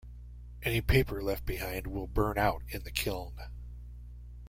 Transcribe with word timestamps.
Any 0.63 0.81
paper 0.81 1.21
left 1.21 1.45
behind 1.45 1.85
will 1.85 2.07
burn 2.07 2.39
out 2.39 2.63
in 2.67 2.81
the 2.83 2.89
kiln. 2.89 3.35